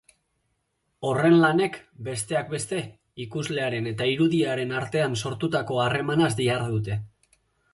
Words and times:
Horren 1.09 1.35
lanek, 1.41 1.75
besteak 2.07 2.49
beste, 2.55 2.79
ikuslearen 3.25 3.91
eta 3.93 4.09
irudiaren 4.15 4.75
artean 4.81 5.17
sortutako 5.25 5.79
harremanaz 5.85 6.33
dihardute. 6.41 6.99